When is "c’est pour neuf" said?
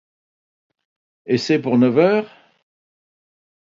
1.37-1.95